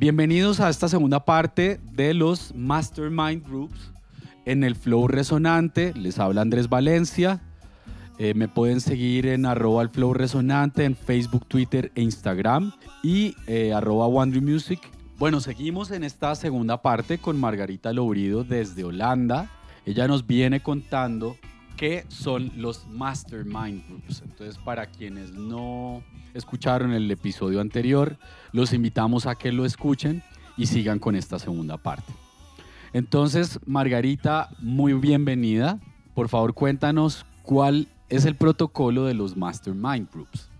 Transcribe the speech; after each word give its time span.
Bienvenidos 0.00 0.60
a 0.60 0.70
esta 0.70 0.88
segunda 0.88 1.26
parte 1.26 1.78
de 1.92 2.14
los 2.14 2.54
Mastermind 2.54 3.46
Groups 3.46 3.92
en 4.46 4.64
el 4.64 4.74
Flow 4.74 5.06
Resonante. 5.08 5.92
Les 5.92 6.18
habla 6.18 6.40
Andrés 6.40 6.70
Valencia. 6.70 7.42
Eh, 8.18 8.32
me 8.32 8.48
pueden 8.48 8.80
seguir 8.80 9.26
en 9.26 9.44
arroba 9.44 9.86
Flow 9.90 10.14
Resonante 10.14 10.86
en 10.86 10.96
Facebook, 10.96 11.46
Twitter 11.46 11.92
e 11.94 12.00
Instagram 12.00 12.72
y 13.02 13.36
eh, 13.46 13.78
Wandry 13.78 14.40
Music. 14.40 14.80
Bueno, 15.18 15.38
seguimos 15.40 15.90
en 15.90 16.02
esta 16.02 16.34
segunda 16.34 16.80
parte 16.80 17.18
con 17.18 17.38
Margarita 17.38 17.92
Lobrido 17.92 18.42
desde 18.42 18.84
Holanda. 18.84 19.50
Ella 19.84 20.08
nos 20.08 20.26
viene 20.26 20.60
contando 20.60 21.36
qué 21.80 22.04
son 22.08 22.52
los 22.56 22.86
Mastermind 22.88 23.88
Groups. 23.88 24.20
Entonces, 24.22 24.58
para 24.58 24.84
quienes 24.84 25.32
no 25.32 26.02
escucharon 26.34 26.92
el 26.92 27.10
episodio 27.10 27.58
anterior, 27.58 28.18
los 28.52 28.74
invitamos 28.74 29.24
a 29.24 29.34
que 29.34 29.50
lo 29.50 29.64
escuchen 29.64 30.22
y 30.58 30.66
sigan 30.66 30.98
con 30.98 31.16
esta 31.16 31.38
segunda 31.38 31.78
parte. 31.78 32.12
Entonces, 32.92 33.58
Margarita, 33.64 34.50
muy 34.58 34.92
bienvenida. 34.92 35.80
Por 36.14 36.28
favor, 36.28 36.52
cuéntanos 36.52 37.24
cuál 37.44 37.88
es 38.10 38.26
el 38.26 38.34
protocolo 38.36 39.06
de 39.06 39.14
los 39.14 39.38
Mastermind 39.38 40.06
Groups. 40.12 40.50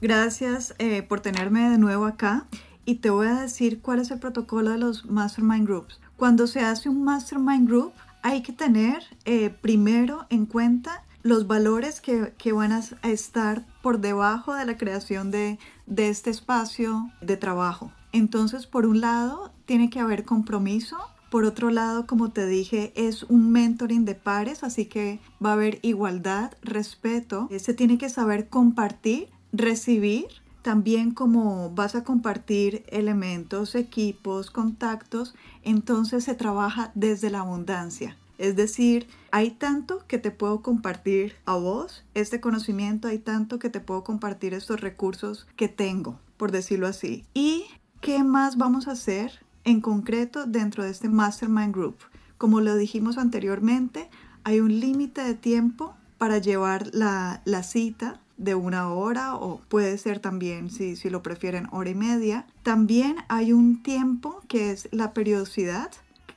Gracias 0.00 0.76
eh, 0.78 1.02
por 1.02 1.18
tenerme 1.18 1.68
de 1.68 1.78
nuevo 1.78 2.06
acá 2.06 2.46
y 2.84 2.96
te 2.96 3.10
voy 3.10 3.26
a 3.26 3.40
decir 3.40 3.80
cuál 3.80 3.98
es 3.98 4.12
el 4.12 4.20
protocolo 4.20 4.70
de 4.70 4.78
los 4.78 5.04
Mastermind 5.04 5.66
Groups. 5.66 6.00
Cuando 6.16 6.46
se 6.46 6.60
hace 6.60 6.88
un 6.88 7.02
Mastermind 7.02 7.66
Group, 7.66 7.92
hay 8.24 8.40
que 8.42 8.54
tener 8.54 9.04
eh, 9.26 9.50
primero 9.50 10.26
en 10.30 10.46
cuenta 10.46 11.04
los 11.22 11.46
valores 11.46 12.00
que, 12.00 12.52
van 12.52 12.72
a 12.72 12.82
estar 13.02 13.66
por 13.82 14.00
debajo 14.00 14.54
de 14.54 14.64
la 14.64 14.78
creación 14.78 15.30
de, 15.30 15.58
de 15.86 16.08
este 16.08 16.30
espacio 16.30 17.10
de 17.20 17.36
trabajo. 17.36 17.92
Entonces, 18.12 18.66
por 18.66 18.86
un 18.86 19.02
lado, 19.02 19.52
tiene 19.66 19.90
que 19.90 20.00
haber 20.00 20.24
compromiso, 20.24 20.96
por 21.30 21.44
otro 21.44 21.68
lado, 21.68 22.06
como 22.06 22.30
te 22.30 22.46
dije, 22.46 22.92
es 22.96 23.24
un 23.24 23.52
mentoring 23.52 24.06
de 24.06 24.14
pares, 24.14 24.64
así 24.64 24.86
que 24.86 25.20
va 25.44 25.50
a 25.50 25.54
haber 25.54 25.78
igualdad, 25.82 26.52
respeto. 26.62 27.48
Se 27.58 27.74
tiene 27.74 27.98
que 27.98 28.08
saber 28.08 28.48
compartir, 28.48 29.28
recibir. 29.52 30.28
También 30.64 31.10
como 31.10 31.68
vas 31.74 31.94
a 31.94 32.04
compartir 32.04 32.86
elementos, 32.88 33.74
equipos, 33.74 34.50
contactos, 34.50 35.34
entonces 35.62 36.24
se 36.24 36.34
trabaja 36.34 36.90
desde 36.94 37.28
la 37.28 37.40
abundancia. 37.40 38.16
Es 38.38 38.56
decir, 38.56 39.06
hay 39.30 39.50
tanto 39.50 39.98
que 40.08 40.16
te 40.16 40.30
puedo 40.30 40.62
compartir 40.62 41.34
a 41.44 41.56
vos, 41.56 42.02
este 42.14 42.40
conocimiento, 42.40 43.08
hay 43.08 43.18
tanto 43.18 43.58
que 43.58 43.68
te 43.68 43.80
puedo 43.80 44.04
compartir 44.04 44.54
estos 44.54 44.80
recursos 44.80 45.46
que 45.56 45.68
tengo, 45.68 46.18
por 46.38 46.50
decirlo 46.50 46.86
así. 46.86 47.26
¿Y 47.34 47.66
qué 48.00 48.24
más 48.24 48.56
vamos 48.56 48.88
a 48.88 48.92
hacer 48.92 49.44
en 49.64 49.82
concreto 49.82 50.46
dentro 50.46 50.82
de 50.82 50.92
este 50.92 51.10
Mastermind 51.10 51.74
Group? 51.74 51.98
Como 52.38 52.62
lo 52.62 52.74
dijimos 52.74 53.18
anteriormente, 53.18 54.08
hay 54.44 54.60
un 54.60 54.80
límite 54.80 55.20
de 55.24 55.34
tiempo 55.34 55.94
para 56.16 56.38
llevar 56.38 56.88
la, 56.94 57.42
la, 57.44 57.62
cita 57.62 58.18
de 58.36 58.54
una 58.54 58.88
hora 58.88 59.36
o 59.36 59.60
puede 59.68 59.96
ser 59.98 60.18
también, 60.18 60.70
si, 60.70 60.96
si 60.96 61.10
lo 61.10 61.22
prefieren, 61.22 61.68
hora 61.70 61.90
y 61.90 61.94
media. 61.94 62.46
También 62.62 63.16
hay 63.28 63.52
un 63.52 63.82
tiempo 63.82 64.40
que 64.48 64.70
es 64.70 64.88
la 64.92 65.12
periodicidad 65.12 65.90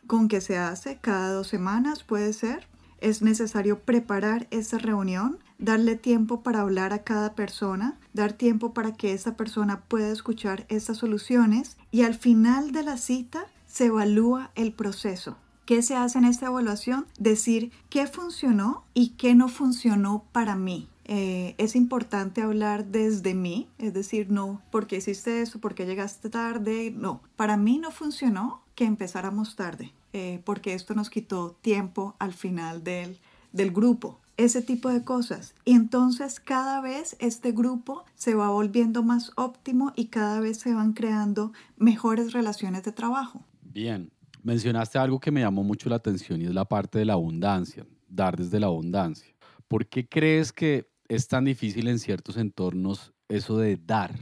con 0.07 0.27
que 0.27 0.41
se 0.41 0.57
hace 0.57 0.97
cada 0.97 1.31
dos 1.31 1.47
semanas, 1.47 2.03
puede 2.03 2.33
ser. 2.33 2.67
Es 2.99 3.21
necesario 3.21 3.79
preparar 3.79 4.47
esa 4.49 4.79
reunión, 4.79 5.37
darle 5.59 5.95
tiempo 5.95 6.41
para 6.41 6.61
hablar 6.61 6.93
a 6.93 7.03
cada 7.03 7.35
persona, 7.35 7.99
dar 8.13 8.33
tiempo 8.33 8.73
para 8.73 8.93
que 8.93 9.13
esa 9.13 9.35
persona 9.35 9.81
pueda 9.81 10.11
escuchar 10.11 10.65
estas 10.69 10.97
soluciones 10.97 11.77
y 11.91 12.01
al 12.03 12.15
final 12.15 12.71
de 12.71 12.83
la 12.83 12.97
cita 12.97 13.45
se 13.67 13.87
evalúa 13.87 14.51
el 14.55 14.73
proceso. 14.73 15.37
¿Qué 15.65 15.81
se 15.81 15.95
hace 15.95 16.17
en 16.17 16.25
esta 16.25 16.45
evaluación? 16.47 17.05
Decir 17.19 17.71
qué 17.89 18.07
funcionó 18.07 18.85
y 18.93 19.09
qué 19.09 19.35
no 19.35 19.49
funcionó 19.49 20.23
para 20.31 20.55
mí. 20.55 20.87
Eh, 21.07 21.55
es 21.57 21.75
importante 21.75 22.41
hablar 22.41 22.85
desde 22.87 23.33
mí, 23.33 23.69
es 23.77 23.93
decir, 23.93 24.29
no 24.29 24.61
porque 24.71 24.97
hiciste 24.97 25.41
eso, 25.41 25.59
porque 25.59 25.85
llegaste 25.85 26.29
tarde, 26.29 26.93
no, 26.93 27.21
para 27.37 27.55
mí 27.55 27.77
no 27.77 27.91
funcionó 27.91 28.61
que 28.75 28.83
empezáramos 28.83 29.55
tarde, 29.55 29.93
eh, 30.11 30.41
porque 30.43 30.73
esto 30.73 30.93
nos 30.95 31.09
quitó 31.09 31.57
tiempo 31.61 32.15
al 32.19 32.33
final 32.33 32.83
del, 32.83 33.19
del 33.53 33.71
grupo, 33.71 34.19
ese 34.35 34.61
tipo 34.61 34.89
de 34.89 35.05
cosas. 35.05 35.55
Y 35.63 35.75
entonces 35.75 36.41
cada 36.41 36.81
vez 36.81 37.15
este 37.19 37.53
grupo 37.53 38.03
se 38.15 38.35
va 38.35 38.49
volviendo 38.49 39.01
más 39.01 39.31
óptimo 39.37 39.93
y 39.95 40.07
cada 40.07 40.41
vez 40.41 40.59
se 40.59 40.73
van 40.73 40.91
creando 40.91 41.53
mejores 41.77 42.33
relaciones 42.33 42.83
de 42.83 42.91
trabajo. 42.91 43.45
Bien, 43.61 44.11
mencionaste 44.43 44.99
algo 44.99 45.21
que 45.21 45.31
me 45.31 45.39
llamó 45.39 45.63
mucho 45.63 45.89
la 45.89 45.95
atención 45.95 46.41
y 46.41 46.45
es 46.45 46.53
la 46.53 46.65
parte 46.65 46.99
de 46.99 47.05
la 47.05 47.13
abundancia, 47.13 47.85
dar 48.09 48.35
desde 48.35 48.59
la 48.59 48.67
abundancia. 48.67 49.33
¿Por 49.69 49.87
qué 49.87 50.07
crees 50.07 50.51
que 50.51 50.89
es 51.09 51.27
tan 51.27 51.45
difícil 51.45 51.87
en 51.87 51.99
ciertos 51.99 52.37
entornos 52.37 53.13
eso 53.29 53.57
de 53.57 53.77
dar. 53.77 54.13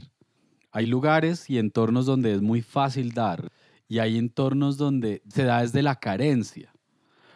Hay 0.72 0.86
lugares 0.86 1.48
y 1.48 1.58
entornos 1.58 2.06
donde 2.06 2.34
es 2.34 2.42
muy 2.42 2.62
fácil 2.62 3.12
dar 3.12 3.50
y 3.88 3.98
hay 3.98 4.18
entornos 4.18 4.76
donde 4.76 5.22
se 5.28 5.44
da 5.44 5.62
desde 5.62 5.82
la 5.82 5.96
carencia. 5.96 6.72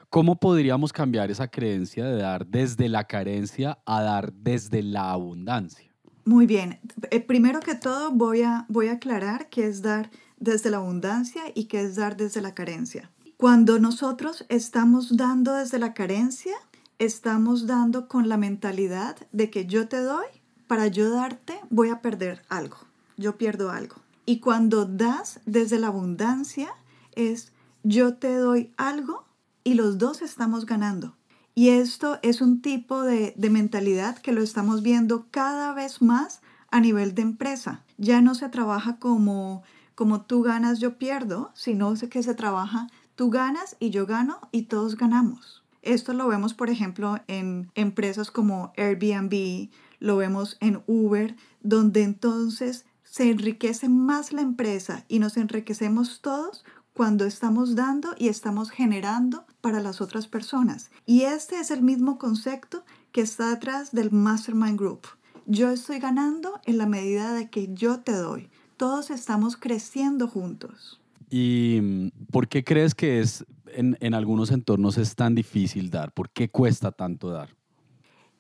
¿Cómo 0.09 0.41
podríamos 0.41 0.93
cambiar 0.93 1.31
esa 1.31 1.49
creencia 1.49 2.05
de 2.05 2.21
dar 2.21 2.47
desde 2.47 2.89
la 2.89 3.05
carencia 3.05 3.79
a 3.87 4.03
dar 4.03 4.33
desde 4.33 4.83
la 4.83 5.13
abundancia? 5.13 5.95
Muy 6.25 6.47
bien. 6.47 6.81
Eh, 7.11 7.21
primero 7.21 7.61
que 7.61 7.77
todo 7.77 8.11
voy 8.11 8.43
a, 8.43 8.67
voy 8.69 8.89
a 8.89 8.95
aclarar 8.95 9.49
qué 9.49 9.67
es 9.67 9.83
dar 9.83 10.11
desde 10.37 10.71
la 10.71 10.79
abundancia 10.79 11.43
y 11.55 11.65
qué 11.65 11.81
es 11.83 11.97
dar 11.97 12.17
desde 12.17 12.41
la 12.41 12.55
carencia. 12.55 13.11
Cuando 13.37 13.79
nosotros 13.79 14.45
estamos 14.49 15.17
dando 15.17 15.55
desde 15.55 15.79
la 15.79 15.95
carencia, 15.95 16.55
estamos 17.01 17.67
dando 17.67 18.09
con 18.09 18.29
la 18.29 18.37
mentalidad 18.37 19.17
de 19.33 19.51
que 19.51 19.65
yo 19.65 19.89
te 19.89 20.01
doy, 20.01 20.27
para 20.67 20.87
yo 20.87 21.11
darte 21.11 21.59
voy 21.71 21.89
a 21.89 22.03
perder 22.03 22.43
algo, 22.51 22.77
yo 23.17 23.39
pierdo 23.39 23.71
algo. 23.71 23.97
Y 24.27 24.39
cuando 24.39 24.85
das 24.85 25.41
desde 25.47 25.79
la 25.79 25.87
abundancia 25.87 26.69
es 27.17 27.53
yo 27.83 28.15
te 28.15 28.37
doy 28.37 28.73
algo 28.77 29.25
y 29.65 29.75
los 29.75 29.97
dos 29.97 30.21
estamos 30.21 30.67
ganando. 30.67 31.17
Y 31.55 31.71
esto 31.71 32.19
es 32.23 32.43
un 32.43 32.61
tipo 32.61 33.01
de, 33.03 33.33
de 33.35 33.51
mentalidad 33.51 34.19
que 34.19 34.33
lo 34.33 34.43
estamos 34.43 34.83
viendo 34.83 35.27
cada 35.31 35.73
vez 35.73 36.03
más 36.03 36.43
a 36.71 36.81
nivel 36.81 37.15
de 37.15 37.23
empresa. 37.23 37.83
Ya 37.97 38.21
no 38.21 38.35
se 38.35 38.51
trabaja 38.51 38.99
como, 38.99 39.63
como 39.95 40.21
tú 40.21 40.43
ganas, 40.43 40.81
yo 40.81 40.99
pierdo, 40.99 41.51
sino 41.55 41.95
que 41.95 42.23
se 42.23 42.35
trabaja 42.35 42.89
tú 43.15 43.31
ganas 43.31 43.77
y 43.81 43.89
yo 43.89 44.05
gano 44.05 44.39
y 44.53 44.63
todos 44.63 44.97
ganamos. 44.97 45.61
Esto 45.83 46.13
lo 46.13 46.29
vemos, 46.29 46.55
por 46.55 46.71
ejemplo, 46.71 47.19
en 47.27 47.71
empresas 47.75 48.31
como 48.31 48.73
Airbnb, 48.77 49.71
lo 49.99 50.17
vemos 50.17 50.57
en 50.61 50.83
Uber, 50.87 51.37
donde 51.63 52.03
entonces 52.03 52.85
se 53.05 53.31
enriquece 53.31 53.89
más 53.89 54.33
la 54.33 54.43
empresa 54.43 55.05
y 55.09 55.19
nos 55.19 55.37
enriquecemos 55.37 56.21
todos 56.21 56.65
cuando 56.93 57.25
estamos 57.25 57.75
dando 57.77 58.15
y 58.19 58.29
estamos 58.29 58.71
generando 58.71 59.45
para 59.61 59.81
las 59.81 60.01
otras 60.01 60.27
personas. 60.27 60.91
Y 61.07 61.23
este 61.23 61.59
es 61.59 61.71
el 61.71 61.83
mismo 61.83 62.19
concepto 62.19 62.85
que 63.13 63.21
está 63.23 63.51
detrás 63.51 63.93
del 63.93 64.11
Mastermind 64.11 64.79
Group. 64.79 65.07
Yo 65.47 65.71
estoy 65.71 65.99
ganando 65.99 66.61
en 66.67 66.79
la 66.79 66.87
medida 66.87 67.33
de 67.33 67.49
que 67.49 67.73
yo 67.73 68.01
te 68.01 68.13
doy. 68.13 68.49
Todos 68.77 69.11
estamos 69.11 69.57
creciendo 69.57 70.29
juntos. 70.29 71.01
¿Y 71.31 72.11
por 72.31 72.49
qué 72.49 72.65
crees 72.65 72.95
que 72.95 73.21
es 73.21 73.45
en, 73.75 74.15
algunos 74.15 74.51
entornos 74.51 74.99
es 74.99 75.15
tan 75.15 75.35
difícil 75.35 75.91
dar? 75.91 76.13
¿Por 76.13 76.31
qué 76.31 76.51
cuesta 76.51 76.93
tanto 76.93 77.31
dar? 77.31 77.51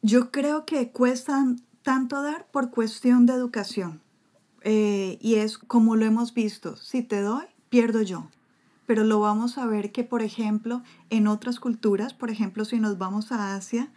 Yo 0.02 0.30
creo 0.30 0.64
que 0.64 0.90
cuesta 0.90 1.44
tanto 1.82 2.22
dar 2.22 2.46
por 2.50 2.70
cuestión 2.70 3.26
de 3.26 3.34
educación. 3.34 4.00
Eh, 4.62 5.18
y 5.20 5.36
es 5.36 5.58
como 5.58 5.96
lo 5.96 6.04
hemos 6.04 6.34
visto, 6.34 6.76
si 6.76 7.02
te 7.02 7.20
doy, 7.20 7.44
pierdo 7.68 8.02
yo. 8.02 8.28
Pero 8.86 9.04
lo 9.04 9.20
vamos 9.20 9.56
a 9.56 9.66
ver 9.66 9.92
que, 9.92 10.04
por 10.04 10.22
ejemplo, 10.22 10.82
en 11.10 11.26
otras 11.26 11.60
culturas, 11.60 12.12
por 12.12 12.30
ejemplo, 12.30 12.64
si 12.64 12.78
nos 12.78 12.98
vamos 12.98 13.32
a 13.32 13.54
Asia, 13.54 13.90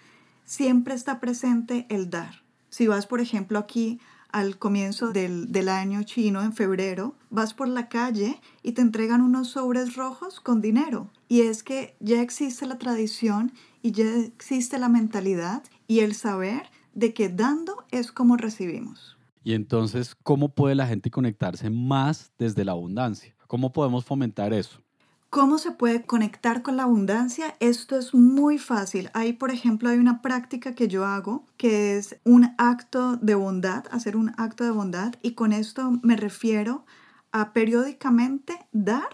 siempre 0.46 0.94
está 0.94 1.19
presente 1.19 1.86
el 1.90 2.10
dar. 2.10 2.44
Si 2.69 2.88
vas, 2.88 3.08
por 3.08 3.19
ejemplo, 3.19 3.60
aquí 3.60 4.00
al 4.34 4.58
comienzo 4.58 5.14
del, 5.14 5.52
del, 5.52 5.70
año 5.70 6.04
chino, 6.04 6.42
en 6.42 6.52
febrero, 6.52 7.16
vas 7.30 7.54
por 7.54 7.70
la 7.70 7.88
calle 7.88 8.42
y 8.64 8.74
te 8.74 8.82
entregan 8.82 9.22
unos 9.22 9.52
sobres 9.52 9.96
rojos 9.96 10.42
con 10.42 10.60
dinero. 10.60 11.10
Y 11.30 11.42
es 11.42 11.64
que 11.64 11.96
ya 12.02 12.22
existe 12.22 12.66
la 12.66 12.78
tradición 12.78 13.54
y 13.82 13.92
ya 13.92 14.06
existe 14.06 14.78
la 14.80 14.90
mentalidad 14.90 15.64
y 15.88 16.00
el 16.00 16.16
saber 16.16 16.64
de 16.94 17.14
que 17.14 17.30
dando 17.30 17.86
es 17.92 18.12
como 18.12 18.36
recibimos. 18.36 19.18
Y 19.44 19.54
entonces, 19.54 20.16
¿cómo 20.24 20.50
puede 20.50 20.76
la 20.76 20.88
gente 20.88 21.12
conectarse 21.12 21.70
más 21.70 22.32
desde 22.38 22.66
la 22.66 22.72
abundancia? 22.72 23.36
¿Cómo 23.48 23.72
podemos 23.72 24.04
fomentar 24.04 24.54
eso? 24.54 24.83
¿Cómo 25.34 25.58
se 25.58 25.72
puede 25.72 26.04
conectar 26.04 26.62
con 26.62 26.78
la 26.78 26.84
abundancia? 26.84 27.56
Esto 27.60 27.98
es 27.98 28.14
muy 28.14 28.60
fácil. 28.60 29.10
Ahí, 29.16 29.34
por 29.34 29.50
ejemplo, 29.50 29.90
hay 29.90 29.98
una 29.98 30.22
práctica 30.22 30.76
que 30.76 30.88
yo 30.88 31.08
hago 31.08 31.48
que 31.58 31.98
es 31.98 32.18
un 32.24 32.54
acto 32.60 33.18
de 33.18 33.34
bondad, 33.34 33.84
hacer 33.90 34.16
un 34.16 34.32
acto 34.38 34.64
de 34.64 34.70
bondad 34.70 35.16
y 35.24 35.32
con 35.32 35.52
esto 35.52 36.00
me 36.04 36.18
refiero 36.18 36.86
a 37.32 37.52
periódicamente 37.52 38.60
dar 38.74 39.08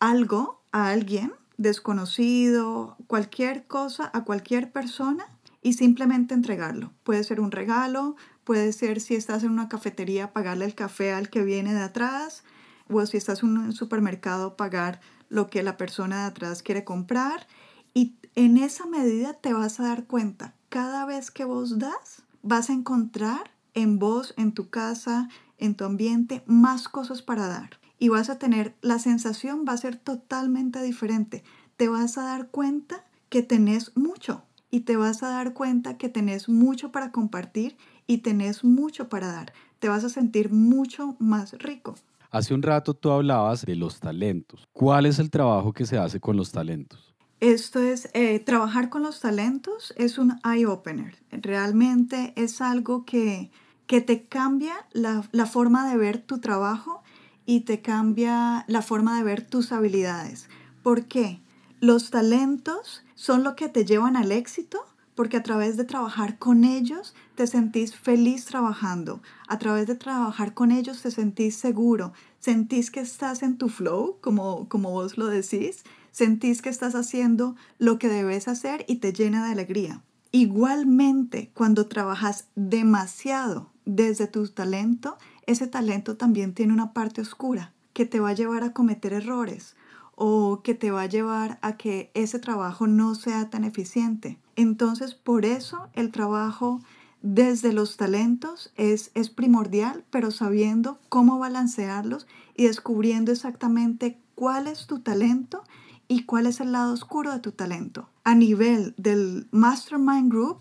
algo 0.00 0.60
a 0.72 0.88
alguien 0.88 1.34
desconocido, 1.56 2.96
cualquier 3.06 3.68
cosa, 3.68 4.10
a 4.12 4.24
cualquier 4.24 4.72
persona 4.72 5.24
y 5.62 5.74
simplemente 5.74 6.34
entregarlo. 6.34 6.92
Puede 7.04 7.22
ser 7.22 7.38
un 7.38 7.52
regalo, 7.52 8.16
puede 8.42 8.72
ser 8.72 9.00
si 9.00 9.14
estás 9.14 9.44
en 9.44 9.50
una 9.50 9.68
cafetería 9.68 10.32
pagarle 10.32 10.64
el 10.64 10.74
café 10.74 11.12
al 11.12 11.30
que 11.30 11.44
viene 11.44 11.74
de 11.74 11.82
atrás 11.82 12.42
o 12.88 13.06
si 13.06 13.18
estás 13.18 13.44
en 13.44 13.56
un 13.56 13.72
supermercado 13.72 14.56
pagar 14.56 15.00
lo 15.30 15.48
que 15.48 15.62
la 15.62 15.78
persona 15.78 16.22
de 16.22 16.26
atrás 16.26 16.62
quiere 16.62 16.84
comprar 16.84 17.46
y 17.94 18.16
en 18.34 18.58
esa 18.58 18.86
medida 18.86 19.32
te 19.32 19.54
vas 19.54 19.80
a 19.80 19.84
dar 19.84 20.04
cuenta, 20.04 20.54
cada 20.68 21.06
vez 21.06 21.30
que 21.30 21.44
vos 21.44 21.78
das, 21.78 22.22
vas 22.42 22.68
a 22.68 22.74
encontrar 22.74 23.50
en 23.74 23.98
vos, 23.98 24.34
en 24.36 24.52
tu 24.52 24.68
casa, 24.68 25.28
en 25.58 25.74
tu 25.74 25.84
ambiente, 25.84 26.42
más 26.46 26.88
cosas 26.88 27.22
para 27.22 27.46
dar. 27.46 27.80
Y 27.98 28.08
vas 28.08 28.30
a 28.30 28.38
tener, 28.38 28.74
la 28.80 28.98
sensación 28.98 29.64
va 29.68 29.74
a 29.74 29.78
ser 29.78 29.96
totalmente 29.96 30.82
diferente. 30.82 31.44
Te 31.76 31.88
vas 31.88 32.18
a 32.18 32.22
dar 32.22 32.48
cuenta 32.48 33.04
que 33.28 33.42
tenés 33.42 33.96
mucho 33.96 34.42
y 34.70 34.80
te 34.80 34.96
vas 34.96 35.22
a 35.22 35.28
dar 35.28 35.52
cuenta 35.52 35.98
que 35.98 36.08
tenés 36.08 36.48
mucho 36.48 36.92
para 36.92 37.12
compartir 37.12 37.76
y 38.06 38.18
tenés 38.18 38.64
mucho 38.64 39.08
para 39.08 39.28
dar. 39.28 39.52
Te 39.80 39.88
vas 39.88 40.04
a 40.04 40.08
sentir 40.08 40.50
mucho 40.50 41.16
más 41.18 41.52
rico. 41.58 41.94
Hace 42.30 42.54
un 42.54 42.62
rato 42.62 42.94
tú 42.94 43.10
hablabas 43.10 43.64
de 43.66 43.74
los 43.74 43.98
talentos. 43.98 44.68
¿Cuál 44.72 45.06
es 45.06 45.18
el 45.18 45.30
trabajo 45.30 45.72
que 45.72 45.84
se 45.84 45.98
hace 45.98 46.20
con 46.20 46.36
los 46.36 46.52
talentos? 46.52 47.14
Esto 47.40 47.80
es, 47.80 48.08
eh, 48.12 48.38
trabajar 48.38 48.88
con 48.88 49.02
los 49.02 49.20
talentos 49.20 49.92
es 49.96 50.16
un 50.18 50.38
eye-opener. 50.44 51.16
Realmente 51.30 52.32
es 52.36 52.60
algo 52.60 53.04
que, 53.04 53.50
que 53.86 54.00
te 54.00 54.26
cambia 54.26 54.74
la, 54.92 55.24
la 55.32 55.46
forma 55.46 55.90
de 55.90 55.96
ver 55.96 56.18
tu 56.18 56.38
trabajo 56.38 57.02
y 57.46 57.60
te 57.60 57.80
cambia 57.80 58.64
la 58.68 58.82
forma 58.82 59.16
de 59.16 59.24
ver 59.24 59.42
tus 59.42 59.72
habilidades. 59.72 60.48
¿Por 60.84 61.06
qué? 61.06 61.40
Los 61.80 62.10
talentos 62.10 63.02
son 63.16 63.42
lo 63.42 63.56
que 63.56 63.68
te 63.68 63.84
llevan 63.84 64.16
al 64.16 64.30
éxito 64.30 64.84
porque 65.20 65.36
a 65.36 65.42
través 65.42 65.76
de 65.76 65.84
trabajar 65.84 66.38
con 66.38 66.64
ellos 66.64 67.14
te 67.34 67.46
sentís 67.46 67.94
feliz 67.94 68.46
trabajando, 68.46 69.20
a 69.48 69.58
través 69.58 69.86
de 69.86 69.94
trabajar 69.94 70.54
con 70.54 70.72
ellos 70.72 71.02
te 71.02 71.10
sentís 71.10 71.56
seguro, 71.56 72.14
sentís 72.38 72.90
que 72.90 73.00
estás 73.00 73.42
en 73.42 73.58
tu 73.58 73.68
flow, 73.68 74.16
como, 74.22 74.66
como 74.70 74.92
vos 74.92 75.18
lo 75.18 75.26
decís, 75.26 75.84
sentís 76.10 76.62
que 76.62 76.70
estás 76.70 76.94
haciendo 76.94 77.54
lo 77.76 77.98
que 77.98 78.08
debes 78.08 78.48
hacer 78.48 78.86
y 78.88 78.96
te 78.96 79.12
llena 79.12 79.44
de 79.44 79.52
alegría. 79.52 80.02
Igualmente, 80.32 81.50
cuando 81.52 81.86
trabajas 81.86 82.46
demasiado 82.54 83.68
desde 83.84 84.26
tu 84.26 84.48
talento, 84.48 85.18
ese 85.44 85.66
talento 85.66 86.16
también 86.16 86.54
tiene 86.54 86.72
una 86.72 86.94
parte 86.94 87.20
oscura 87.20 87.74
que 87.92 88.06
te 88.06 88.20
va 88.20 88.30
a 88.30 88.34
llevar 88.34 88.64
a 88.64 88.72
cometer 88.72 89.12
errores 89.12 89.76
o 90.22 90.62
que 90.62 90.74
te 90.74 90.90
va 90.90 91.02
a 91.02 91.06
llevar 91.06 91.58
a 91.62 91.76
que 91.78 92.10
ese 92.12 92.38
trabajo 92.38 92.86
no 92.86 93.14
sea 93.14 93.50
tan 93.50 93.64
eficiente. 93.64 94.38
Entonces, 94.60 95.14
por 95.14 95.46
eso 95.46 95.88
el 95.94 96.12
trabajo 96.12 96.82
desde 97.22 97.72
los 97.72 97.96
talentos 97.96 98.74
es, 98.76 99.10
es 99.14 99.30
primordial, 99.30 100.04
pero 100.10 100.30
sabiendo 100.30 100.98
cómo 101.08 101.38
balancearlos 101.38 102.26
y 102.54 102.66
descubriendo 102.66 103.32
exactamente 103.32 104.18
cuál 104.34 104.66
es 104.66 104.86
tu 104.86 104.98
talento 104.98 105.62
y 106.08 106.24
cuál 106.24 106.44
es 106.44 106.60
el 106.60 106.72
lado 106.72 106.92
oscuro 106.92 107.32
de 107.32 107.40
tu 107.40 107.52
talento. 107.52 108.10
A 108.22 108.34
nivel 108.34 108.92
del 108.98 109.48
Mastermind 109.50 110.30
Group, 110.30 110.58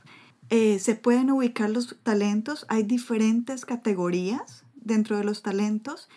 eh, 0.50 0.80
se 0.80 0.96
pueden 0.96 1.30
ubicar 1.30 1.69
los 1.69 1.98
talentos, 2.01 2.66
hay 2.69 2.84
diferentes 2.84 3.66
categorías 3.66 4.63
dentro 4.75 5.18
de 5.18 5.25
los 5.25 5.42
talentos 5.42 6.07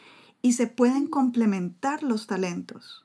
y 0.41 0.53
se 0.53 0.69
pueden 0.69 1.09
complementar 1.09 2.05
los 2.05 2.29
talentos 2.29 3.02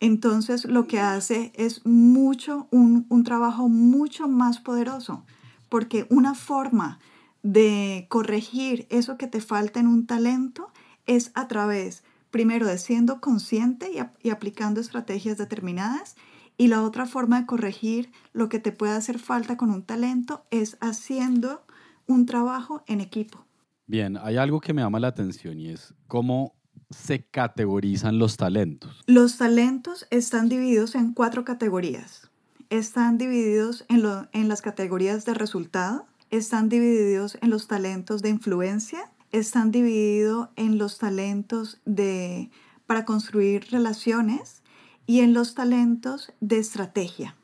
entonces 0.00 0.64
lo 0.64 0.86
que 0.86 0.98
hace 0.98 1.52
es 1.54 1.84
mucho, 1.84 2.66
un, 2.70 3.06
trabajo 3.24 3.68
mucho 3.68 4.28
más 4.28 4.58
poderoso, 4.58 5.24
porque 5.68 6.06
una 6.08 6.34
forma 6.34 6.98
de 7.42 8.06
corregir 8.08 8.86
eso 8.90 9.18
que 9.18 9.26
te 9.26 9.40
falta 9.40 9.78
en 9.78 9.86
un 9.86 10.06
talento 10.06 10.72
es 11.06 11.30
a 11.34 11.48
través, 11.48 12.02
primero, 12.30 12.66
de 12.66 12.78
siendo 12.78 13.20
consciente 13.20 13.90
y, 13.92 14.26
y, 14.26 14.30
aplicando 14.30 14.80
estrategias 14.80 15.36
determinadas, 15.36 16.16
y 16.56 16.68
la 16.68 16.82
otra 16.82 17.06
forma 17.06 17.40
de 17.40 17.46
corregir 17.46 18.10
lo 18.32 18.48
que 18.48 18.58
te 18.58 18.72
puede 18.72 18.92
hacer 18.92 19.18
falta 19.18 19.56
con 19.56 19.70
un 19.70 19.82
talento 19.82 20.44
es 20.50 20.76
haciendo 20.80 21.62
un 22.06 22.26
trabajo 22.26 22.82
en 22.86 23.00
equipo. 23.00 23.46
Bien, 23.86 24.16
hay 24.18 24.36
algo 24.36 24.60
que 24.60 24.72
me 24.72 24.82
llama 24.82 25.00
la 25.00 25.08
atención 25.08 25.58
y 25.58 25.70
es 25.70 25.94
cómo 26.06 26.54
se 26.90 27.24
categorizan 27.24 28.18
los 28.18 28.36
talentos? 28.36 29.02
Los 29.06 29.38
talentos 29.38 30.06
están 30.10 30.48
divididos 30.48 30.94
en 30.94 31.12
cuatro 31.12 31.44
categorías. 31.44 32.30
Están 32.68 33.18
divididos 33.18 33.84
en, 33.88 34.02
en 34.32 34.48
las 34.48 34.62
categorías 34.62 35.24
de 35.24 35.34
resultado, 35.34 36.06
están 36.30 36.68
divididos 36.68 37.38
en 37.40 37.50
los 37.50 37.66
talentos 37.66 38.22
de 38.22 38.28
influencia, 38.28 39.10
están 39.32 39.70
divididos 39.70 40.48
en 40.56 40.78
los 40.78 40.98
talentos 40.98 41.80
de, 41.84 42.50
para 42.86 43.04
construir 43.04 43.66
relaciones 43.70 44.62
y 45.06 45.20
en 45.20 45.32
los 45.32 45.54
talentos 45.54 46.32
de 46.40 46.58
estrategia. 46.58 47.36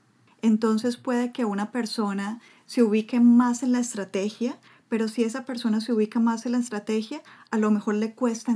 Entonces 0.42 0.96
puede 0.96 1.32
que 1.32 1.44
una 1.44 1.72
persona 1.72 2.40
se 2.66 2.82
ubique 2.82 3.20
más 3.20 3.62
en 3.62 3.72
la 3.72 3.81
estrategia, 3.81 4.58
pero 4.88 5.08
si 5.08 5.25
esa 5.25 5.44
persona 5.44 5.81
se 5.81 5.92
ubica 5.92 6.20
más 6.20 6.46
en 6.46 6.52
la 6.52 6.58
estrategia, 6.58 7.22
a 7.50 7.58
lo 7.58 7.70
mejor 7.70 7.96
le 7.96 8.14
cuesta 8.14 8.52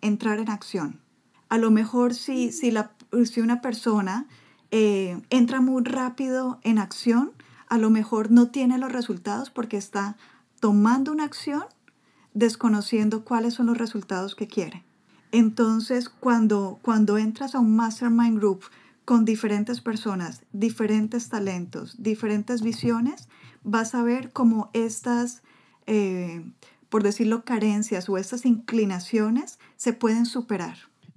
entrar 0.00 0.38
en 0.38 0.50
acción. 0.50 1.00
A 1.48 1.58
lo 1.58 1.70
mejor 1.70 2.14
si, 2.14 2.52
si, 2.52 2.70
la, 2.70 2.92
si 3.24 3.40
una 3.40 3.60
persona 3.60 4.26
eh, 4.70 5.20
entra 5.30 5.60
muy 5.60 5.84
rápido 5.84 6.58
en 6.62 6.78
acción, 6.78 7.32
a 7.68 7.78
lo 7.78 7.90
mejor 7.90 8.30
no 8.30 8.48
tiene 8.48 8.78
los 8.78 8.92
resultados 8.92 9.50
porque 9.50 9.76
está 9.76 10.16
tomando 10.60 11.12
una 11.12 11.24
acción 11.24 11.64
desconociendo 12.32 13.24
cuáles 13.24 13.54
son 13.54 13.66
los 13.66 13.78
resultados 13.78 14.34
que 14.34 14.48
quiere. 14.48 14.84
Entonces, 15.30 16.08
cuando, 16.08 16.78
cuando 16.82 17.18
entras 17.18 17.54
a 17.54 17.60
un 17.60 17.76
mastermind 17.76 18.38
group 18.38 18.64
con 19.04 19.24
diferentes 19.24 19.80
personas, 19.80 20.42
diferentes 20.52 21.28
talentos, 21.28 22.02
diferentes 22.02 22.62
visiones, 22.62 23.28
vas 23.62 23.94
a 23.94 24.02
ver 24.02 24.32
cómo 24.32 24.70
estas 24.72 25.42
eh, 25.86 26.44
por 26.94 27.02
decirlo, 27.02 27.44
carencias 27.44 28.08
o 28.08 28.18
estas 28.18 28.46
inclinaciones 28.46 29.58
se 29.74 29.94
pueden 29.94 30.26
superar. 30.26 30.76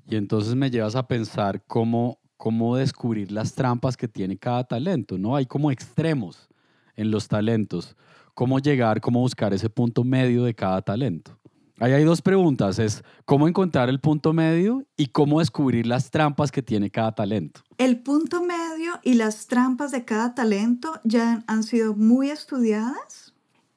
Y 0.10 0.16
entonces 0.16 0.56
me 0.56 0.72
llevas 0.72 0.96
a 0.96 1.08
pensar 1.08 1.64
cómo, 1.68 2.18
cómo 2.36 2.76
descubrir 2.78 3.32
las 3.32 3.54
trampas 3.54 3.96
que 3.96 4.08
tiene 4.08 4.40
cada 4.40 4.64
talento, 4.64 5.20
¿no? 5.20 5.36
Hay 5.36 5.46
como 5.46 5.70
extremos 5.70 6.50
en 6.96 7.12
los 7.12 7.28
talentos. 7.28 7.96
¿Cómo 8.34 8.58
llegar, 8.58 9.02
cómo 9.02 9.20
buscar 9.20 9.54
ese 9.54 9.70
punto 9.70 10.04
medio 10.04 10.46
de 10.46 10.56
cada 10.56 10.82
talento? 10.82 11.38
Ahí 11.78 11.92
hay 11.92 12.06
dos 12.06 12.24
preguntas, 12.24 12.80
es 12.80 13.04
cómo 13.26 13.48
encontrar 13.48 13.88
el 13.88 14.00
punto 14.00 14.34
medio 14.34 14.84
y 14.98 15.06
cómo 15.06 15.42
descubrir 15.42 15.86
las 15.86 16.10
trampas 16.10 16.52
que 16.52 16.64
tiene 16.64 16.90
cada 16.90 17.14
talento. 17.14 17.62
El 17.78 18.00
punto 18.00 18.42
medio 18.42 18.94
y 19.04 19.14
las 19.14 19.46
trampas 19.46 19.92
de 19.92 20.06
cada 20.06 20.34
talento 20.34 21.00
ya 21.04 21.44
han 21.46 21.62
sido 21.62 21.94
muy 21.94 22.32
estudiadas 22.32 23.27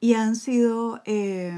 y 0.01 0.15
han 0.15 0.35
sido 0.35 1.01
eh, 1.05 1.53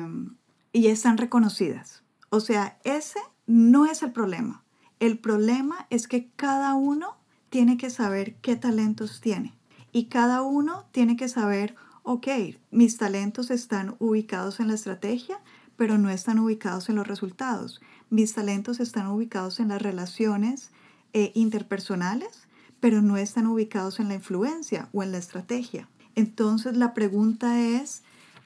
y 0.72 0.88
están 0.88 1.18
reconocidas. 1.18 2.04
O 2.30 2.40
sea, 2.40 2.78
ese 2.84 3.20
no 3.48 3.88
es 3.88 4.04
el 4.04 4.12
problema. 4.12 4.64
El 5.00 5.18
problema 5.18 5.88
es 5.90 6.08
que 6.08 6.30
cada 6.36 6.76
uno 6.76 7.18
tiene 7.50 7.78
que 7.78 7.90
saber 7.90 8.36
qué 8.42 8.56
talentos 8.56 9.22
tiene 9.22 9.56
y 9.92 10.06
cada 10.06 10.42
uno 10.42 10.86
tiene 10.92 11.16
que 11.16 11.30
saber, 11.30 11.76
ok, 12.04 12.28
mis 12.72 12.98
talentos 12.98 13.50
están 13.50 13.96
ubicados 14.00 14.60
en 14.60 14.68
la 14.68 14.74
estrategia, 14.74 15.40
pero 15.78 15.98
no 15.98 16.10
están 16.10 16.40
ubicados 16.40 16.90
en 16.90 16.96
los 16.96 17.08
resultados. 17.08 17.82
Mis 18.10 18.34
talentos 18.34 18.80
están 18.80 19.08
ubicados 19.08 19.60
en 19.60 19.70
las 19.70 19.82
relaciones 19.82 20.72
eh, 21.14 21.32
interpersonales, 21.36 22.48
pero 22.80 23.02
no 23.02 23.18
están 23.18 23.48
ubicados 23.48 24.00
en 24.00 24.08
la 24.08 24.16
influencia 24.16 24.90
o 24.92 25.04
en 25.04 25.12
la 25.12 25.20
estrategia. 25.20 25.88
Entonces 26.16 26.76
la 26.76 26.94
pregunta 26.94 27.60
es, 27.60 28.04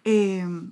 Em, 0.10 0.72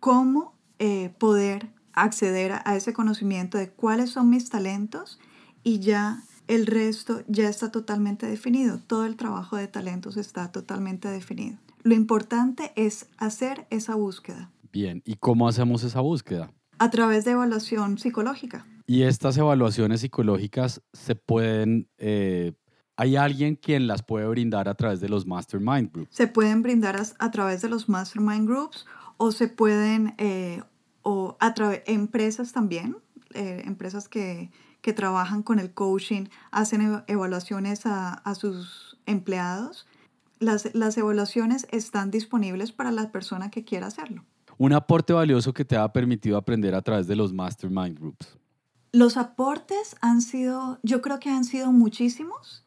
cómo 0.00 0.52
eh, 0.78 1.08
poder 1.18 1.70
acceder 1.94 2.52
a, 2.52 2.76
ese 2.76 2.92
conocimiento 2.92 3.56
de 3.56 3.70
cuáles 3.70 4.10
son 4.10 4.28
mis 4.28 4.50
talentos 4.50 5.18
y 5.64 5.78
ya 5.78 6.22
el 6.46 6.66
resto 6.66 7.22
ya 7.26 7.48
está 7.48 7.72
totalmente 7.72 8.26
definido. 8.26 8.78
Todo 8.86 9.06
el 9.06 9.16
trabajo 9.16 9.56
de 9.56 9.66
talentos 9.66 10.18
está 10.18 10.52
totalmente 10.52 11.08
definido. 11.08 11.56
Lo 11.84 11.94
importante 11.94 12.72
es 12.76 13.08
hacer 13.16 13.66
esa 13.70 13.94
búsqueda. 13.94 14.50
Bien, 14.70 15.00
¿y 15.06 15.16
cómo 15.16 15.48
hacemos 15.48 15.82
esa 15.82 16.02
búsqueda? 16.02 16.52
A 16.78 16.90
través 16.90 17.24
de 17.24 17.30
evaluación 17.30 17.96
psicológica. 17.96 18.66
¿Y 18.86 19.04
estas 19.04 19.38
evaluaciones 19.38 20.02
psicológicas 20.02 20.82
se 20.92 21.14
pueden 21.14 21.88
eh, 21.96 22.52
¿Hay 22.96 23.16
alguien 23.16 23.56
quien 23.56 23.86
las 23.86 24.02
puede 24.02 24.26
brindar 24.26 24.68
a 24.68 24.74
través 24.74 25.00
de 25.00 25.08
los 25.08 25.26
Mastermind 25.26 25.92
Groups? 25.92 26.16
Se 26.16 26.26
pueden 26.26 26.62
brindar 26.62 26.96
a, 27.18 27.30
través 27.30 27.60
de 27.60 27.68
los 27.68 27.88
Mastermind 27.90 28.48
Groups 28.48 28.86
o 29.18 29.32
se 29.32 29.48
pueden, 29.48 30.14
eh, 30.16 30.62
o 31.02 31.36
a 31.38 31.52
través 31.52 31.82
empresas 31.86 32.52
también, 32.52 32.96
eh, 33.34 33.62
empresas 33.66 34.08
que, 34.08 34.50
que, 34.80 34.94
trabajan 34.94 35.42
con 35.42 35.58
el 35.58 35.72
coaching, 35.72 36.28
hacen 36.50 37.02
evaluaciones 37.06 37.84
a, 37.84 38.14
a 38.14 38.34
sus 38.34 38.98
empleados. 39.04 39.86
Las, 40.38 40.74
las 40.74 40.96
evaluaciones 40.96 41.66
están 41.70 42.10
disponibles 42.10 42.72
para 42.72 42.92
la 42.92 43.10
persona 43.12 43.50
que 43.50 43.64
quiera 43.64 43.88
hacerlo. 43.88 44.24
Un 44.56 44.72
aporte 44.72 45.12
valioso 45.12 45.52
que 45.52 45.66
te 45.66 45.76
ha 45.76 45.92
permitido 45.92 46.38
aprender 46.38 46.74
a 46.74 46.80
través 46.80 47.06
de 47.06 47.16
los 47.16 47.34
Mastermind 47.34 47.98
Groups. 47.98 48.38
Los 48.92 49.18
aportes 49.18 49.96
han 50.00 50.22
sido, 50.22 50.78
yo 50.82 51.02
creo 51.02 51.18
que 51.18 51.28
han 51.28 51.44
sido 51.44 51.72
muchísimos. 51.72 52.65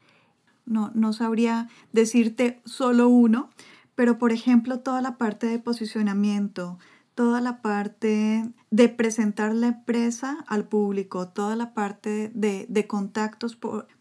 No, 0.69 0.91
no 0.93 1.11
sabría 1.11 1.67
decirte 1.91 2.61
solo 2.63 3.09
uno, 3.09 3.49
pero 3.95 4.17
por 4.17 4.31
ejemplo 4.31 4.79
toda 4.79 5.01
la 5.01 5.17
parte 5.17 5.47
de 5.47 5.59
posicionamiento, 5.59 6.79
toda 7.15 7.41
la 7.41 7.61
parte 7.61 8.49
de 8.71 8.87
presentar 8.87 9.53
la 9.53 9.67
empresa 9.67 10.45
al 10.47 10.69
público, 10.69 11.27
toda 11.27 11.57
la 11.57 11.73
parte 11.73 12.31
de, 12.33 12.65
de 12.69 12.87
contactos 12.87 13.57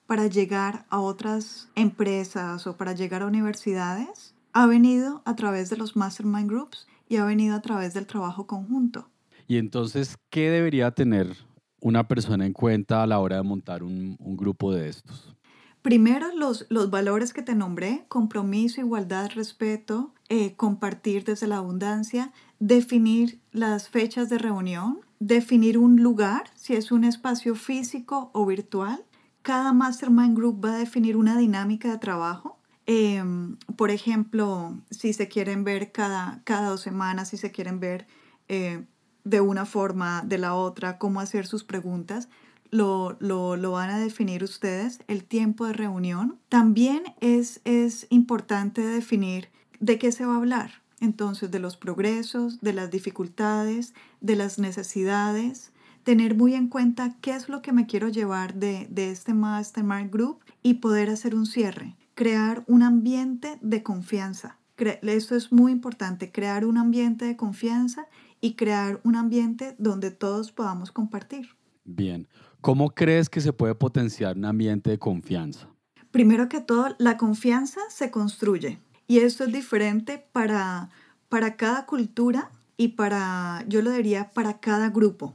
para 0.06 0.28
llegar 0.28 0.86
a 0.88 1.00
otras 1.00 1.68
empresas 1.74 2.66
o 2.68 2.76
para 2.76 2.92
llegar 2.92 3.22
a 3.22 3.26
universidades, 3.26 4.34
ha 4.52 4.66
venido 4.66 5.22
a 5.24 5.34
través 5.34 5.70
de 5.70 5.76
los 5.76 5.96
mastermind 5.96 6.48
groups 6.48 6.86
y 7.08 7.16
ha 7.16 7.24
venido 7.24 7.56
a 7.56 7.60
través 7.60 7.94
del 7.94 8.06
trabajo 8.06 8.46
conjunto. 8.46 9.08
Y 9.46 9.56
entonces, 9.56 10.16
¿qué 10.30 10.50
debería 10.50 10.90
tener 10.90 11.36
una 11.80 12.06
persona 12.06 12.44
en 12.44 12.52
cuenta 12.52 13.02
a 13.02 13.06
la 13.06 13.18
hora 13.18 13.36
de 13.36 13.42
montar 13.42 13.82
un, 13.82 14.16
grupo 14.18 14.72
de 14.74 14.90
estos? 14.90 15.34
Primero, 15.82 16.26
los, 16.34 16.66
los, 16.68 16.90
valores 16.90 17.32
que 17.32 17.42
te 17.42 17.54
nombré, 17.54 18.04
compromiso, 18.08 18.80
igualdad, 18.80 19.30
respeto, 19.34 20.12
eh, 20.28 20.54
compartir 20.56 21.24
desde 21.24 21.46
la 21.46 21.58
abundancia, 21.58 22.32
definir 22.58 23.40
las 23.52 23.88
fechas 23.88 24.28
de 24.28 24.38
reunión, 24.38 25.00
definir 25.20 25.78
un 25.78 26.02
lugar, 26.02 26.50
si 26.54 26.74
es 26.74 26.92
un 26.92 27.04
espacio 27.04 27.54
físico 27.54 28.30
o 28.34 28.44
virtual. 28.44 29.04
Cada 29.42 29.72
mastermind 29.72 30.36
group 30.36 30.64
va 30.64 30.74
a 30.74 30.78
definir 30.78 31.16
una 31.16 31.38
dinámica 31.38 31.90
de 31.90 31.98
trabajo. 31.98 32.58
Em, 32.86 33.56
por 33.76 33.90
ejemplo, 33.90 34.76
si 34.90 35.12
se 35.12 35.28
quieren 35.28 35.62
ver 35.64 35.92
cada, 35.92 36.42
cada 36.44 36.70
dos 36.70 36.80
semanas, 36.80 37.28
si 37.28 37.36
se 37.36 37.52
quieren 37.52 37.80
ver 37.80 38.06
eh, 38.48 38.84
de 39.24 39.40
una 39.40 39.66
forma, 39.66 40.22
de 40.26 40.38
la 40.38 40.54
otra, 40.54 40.98
cómo 40.98 41.20
hacer 41.20 41.46
sus 41.46 41.64
preguntas, 41.64 42.28
lo, 42.70 43.16
lo, 43.20 43.70
van 43.70 43.90
a 43.90 43.98
definir 43.98 44.44
ustedes, 44.44 45.00
el 45.08 45.24
tiempo 45.24 45.66
de 45.66 45.72
reunión. 45.72 46.38
También 46.48 47.02
es, 47.20 47.60
es 47.64 48.06
importante 48.10 48.86
definir 48.86 49.48
de 49.80 49.98
qué 49.98 50.12
se 50.12 50.24
va 50.24 50.34
a 50.34 50.38
hablar. 50.38 50.82
Entonces, 51.00 51.50
de 51.50 51.60
los 51.60 51.76
progresos, 51.76 52.60
de 52.60 52.72
las 52.72 52.90
dificultades, 52.90 53.94
de 54.20 54.36
las 54.36 54.58
necesidades, 54.58 55.72
tener 56.02 56.34
muy 56.34 56.54
en 56.54 56.68
cuenta 56.68 57.16
qué 57.20 57.32
es 57.32 57.48
lo 57.48 57.62
que 57.62 57.72
me 57.72 57.86
quiero 57.86 58.08
llevar 58.08 58.54
de, 58.54 58.88
de 58.90 59.10
este 59.10 59.34
Mastermind 59.34 60.10
Group 60.10 60.40
y 60.62 60.74
poder 60.74 61.10
hacer 61.10 61.34
un 61.34 61.46
cierre. 61.46 61.96
Crear 62.14 62.64
un 62.66 62.82
ambiente 62.82 63.58
de 63.62 63.82
confianza. 63.82 64.58
Esto 65.02 65.34
es 65.34 65.50
muy 65.52 65.72
importante, 65.72 66.30
crear 66.30 66.64
un 66.64 66.78
ambiente 66.78 67.24
de 67.24 67.36
confianza 67.36 68.06
y 68.40 68.54
crear 68.54 69.00
un 69.02 69.16
ambiente 69.16 69.74
donde 69.78 70.10
todos 70.10 70.52
podamos 70.52 70.92
compartir. 70.92 71.48
Bien, 71.84 72.28
¿cómo 72.60 72.90
crees 72.90 73.28
que 73.28 73.40
se 73.40 73.52
puede 73.52 73.74
potenciar 73.74 74.36
un 74.36 74.44
ambiente 74.44 74.90
de 74.90 74.98
confianza? 74.98 75.68
Primero 76.10 76.48
que 76.48 76.60
todo, 76.60 76.94
la 76.98 77.16
confianza 77.16 77.80
se 77.90 78.10
construye 78.10 78.78
y 79.06 79.18
esto 79.18 79.44
es 79.44 79.52
diferente 79.52 80.24
para, 80.32 80.90
para 81.28 81.56
cada 81.56 81.86
cultura 81.86 82.50
y 82.76 82.88
para, 82.88 83.64
yo 83.68 83.82
lo 83.82 83.90
diría, 83.90 84.30
para 84.30 84.60
cada 84.60 84.90
grupo. 84.90 85.34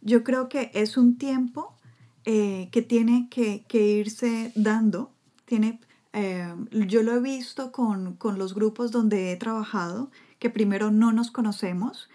Yo 0.00 0.22
creo 0.22 0.48
que 0.48 0.70
es 0.74 0.96
un 0.96 1.18
tiempo 1.18 1.74
eh, 2.24 2.68
que 2.72 2.82
tiene 2.82 3.28
que, 3.30 3.64
irse 3.72 4.52
dando. 4.54 5.12
Tiene, 5.44 5.80
eh, 6.12 6.54
yo 6.70 7.02
lo 7.02 7.14
he 7.14 7.20
visto 7.20 7.72
con, 7.72 8.14
con 8.14 8.38
los 8.38 8.54
grupos 8.54 8.90
donde 8.90 9.32
he 9.32 9.36
trabajado, 9.36 10.10
que 10.38 10.50
primero 10.50 10.90
no 10.90 11.12
nos 11.12 11.30
conocemos 11.30 12.08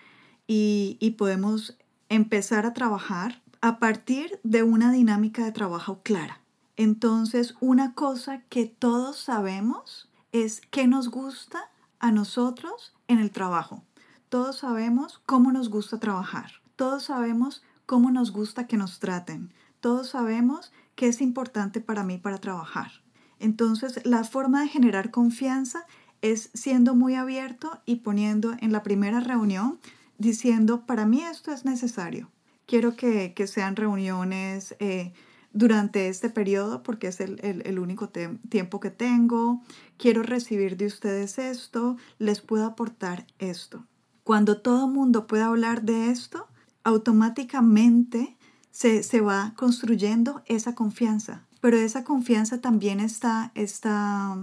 y, 0.47 1.15
podemos 1.17 1.77
empezar 2.09 2.65
a 2.65 2.73
trabajar 2.73 3.40
a 3.61 3.77
partir 3.77 4.39
de 4.43 4.63
una 4.63 4.91
dinámica 4.91 5.45
de 5.45 5.51
trabajo 5.51 6.01
clara. 6.01 6.41
Entonces, 6.77 7.55
una 7.59 7.93
cosa 7.93 8.41
que 8.49 8.65
todos 8.65 9.17
sabemos 9.17 10.09
es 10.31 10.61
qué 10.71 10.87
nos 10.87 11.09
gusta 11.09 11.69
a 11.99 12.11
nosotros 12.11 12.93
en 13.07 13.19
el 13.19 13.29
trabajo. 13.29 13.83
Todos 14.29 14.59
sabemos 14.59 15.21
cómo 15.27 15.51
nos 15.51 15.69
gusta 15.69 15.99
trabajar. 15.99 16.53
Todos 16.75 17.03
sabemos 17.03 17.61
cómo 17.85 18.09
nos 18.09 18.31
gusta 18.31 18.65
que 18.65 18.77
nos 18.77 18.99
traten. 18.99 19.53
Todos 19.79 20.09
sabemos 20.09 20.71
qué 20.95 21.07
es 21.07 21.21
importante 21.21 21.81
para 21.81 22.03
mí 22.03 22.17
para 22.17 22.39
trabajar. 22.39 22.91
Entonces, 23.37 24.03
la 24.05 24.23
forma 24.23 24.61
de 24.61 24.69
generar 24.69 25.11
confianza 25.11 25.85
es 26.21 26.49
siendo 26.53 26.95
muy 26.95 27.13
abierto 27.13 27.81
y 27.85 27.97
poniendo 27.97 28.53
en 28.59 28.71
la 28.71 28.81
primera 28.81 29.19
reunión 29.19 29.79
diciendo, 30.17 30.85
para 30.85 31.05
mí 31.05 31.21
esto 31.21 31.51
es 31.51 31.65
necesario. 31.65 32.31
Quiero 32.71 32.95
que, 32.95 33.33
sean 33.47 33.75
reuniones 33.75 34.77
eh, 34.79 35.11
durante 35.51 36.07
este 36.07 36.29
periodo 36.29 36.83
porque 36.83 37.07
es 37.07 37.19
el, 37.19 37.79
único 37.79 38.07
tiempo 38.07 38.79
que 38.79 38.89
tengo. 38.89 39.61
Quiero 39.97 40.23
recibir 40.23 40.77
de 40.77 40.85
ustedes 40.85 41.37
esto, 41.37 41.97
les 42.17 42.39
puedo 42.39 42.65
aportar 42.65 43.27
esto. 43.39 43.85
Cuando 44.23 44.61
todo 44.61 44.87
mundo 44.87 45.27
pueda 45.27 45.47
hablar 45.47 45.81
de 45.81 46.11
esto, 46.11 46.47
automáticamente 46.85 48.37
se, 48.71 49.19
va 49.19 49.53
construyendo 49.57 50.41
esa 50.45 50.73
confianza. 50.73 51.45
Pero 51.59 51.75
esa 51.75 52.05
confianza 52.05 52.61
también 52.61 53.01
está, 53.01 53.51
está 53.53 54.37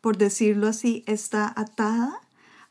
por 0.00 0.18
decirlo 0.18 0.68
así, 0.68 1.02
está 1.08 1.52
atada 1.56 2.20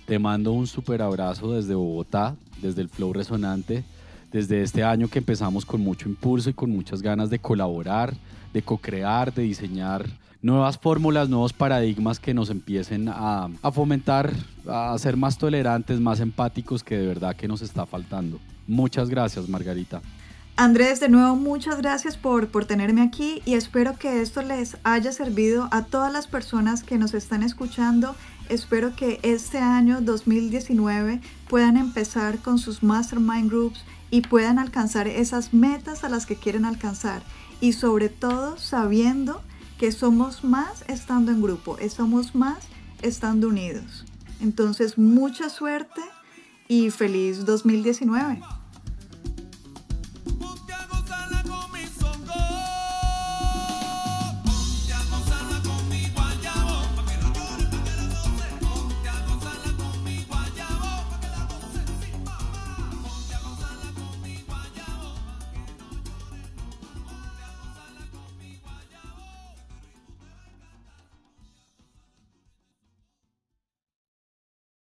Te 0.07 0.19
mando 0.19 0.51
un 0.51 0.67
súper 0.67 1.03
abrazo 1.03 1.53
desde 1.53 1.77
Bogotá, 1.77 2.35
desde 2.61 2.83
el 2.83 2.89
Flow 2.89 3.13
Resonante, 3.13 3.85
desde 4.33 4.63
este 4.63 4.83
año 4.83 5.07
que 5.07 5.21
empezamos 5.21 5.65
con 5.65 5.83
mucho 5.83 6.09
impulso 6.09 6.51
y 6.51 6.55
con 6.55 6.69
muchas 6.69 7.01
ganas 7.01 7.31
de 7.31 7.39
colaborar, 7.39 8.13
de 8.53 8.63
co-crear, 8.63 9.33
de 9.33 9.43
diseñar 9.43 10.07
nuevas 10.43 10.77
fórmulas, 10.77 11.29
nuevos 11.29 11.53
paradigmas 11.53 12.19
que 12.19 12.35
nos 12.35 12.51
empiecen 12.51 13.09
a, 13.09 13.49
fomentar, 13.73 14.33
a 14.69 14.97
ser 14.99 15.17
más 15.17 15.39
tolerantes, 15.39 16.01
más 16.01 16.21
empáticos, 16.21 16.83
que 16.83 16.99
de 16.99 17.07
verdad 17.07 17.37
que 17.37 17.49
nos 17.49 17.63
está 17.63 17.87
faltando. 17.87 18.41
Muchas 18.67 19.09
gracias, 19.09 19.49
Margarita. 19.49 20.03
Andrés, 20.55 21.01
de 21.01 21.09
nuevo 21.09 21.35
muchas 21.35 21.79
gracias 21.79 22.19
por, 22.19 22.49
por 22.49 22.67
tenerme 22.67 23.01
aquí 23.01 23.41
y 23.47 23.55
espero 23.55 23.97
que 23.97 24.21
esto 24.21 24.43
les 24.43 24.77
haya 24.85 25.11
servido 25.11 25.69
a 25.71 25.85
todas 25.85 26.13
las 26.13 26.27
personas 26.27 26.83
que 26.83 26.99
nos 26.99 27.15
están 27.15 27.43
escuchando. 27.43 28.15
Espero 28.51 28.95
que 28.95 29.19
este 29.23 29.59
año 29.59 30.03
2019 30.03 31.23
puedan 31.49 31.79
empezar 31.79 32.39
con 32.39 32.59
sus 32.59 32.83
mastermind 32.83 33.49
groups 33.49 33.83
y 34.11 34.21
puedan 34.21 34.59
alcanzar 34.59 35.09
esas 35.09 35.55
metas 35.55 36.05
a 36.05 36.11
las 36.11 36.27
que 36.27 36.37
quieren 36.37 36.67
alcanzar 36.67 37.23
y 37.63 37.73
sobre 37.73 38.11
todo 38.11 38.59
sabiendo 38.59 39.41
que 39.83 39.91
somos 39.91 40.45
más 40.45 40.85
estando 40.87 41.33
en 41.33 41.43
grupo, 41.43 41.77
somos 41.91 42.37
más 42.37 42.59
estando 43.03 43.49
unidos. 43.49 44.05
Entonces, 44.41 44.97
mucha 44.97 45.49
suerte 45.49 46.01
y 46.69 46.91
feliz 46.91 47.45
2019. 47.45 48.41